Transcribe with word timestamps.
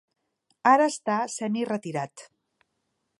Ara 0.69 0.87
està 0.93 1.19
semi-retirat. 1.35 2.27